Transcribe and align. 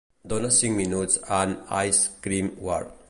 Dona 0.31 0.47
cinc 0.59 0.79
punts 0.93 1.19
a 1.25 1.41
An 1.41 1.53
Ice-Cream 1.83 2.51
War. 2.69 2.81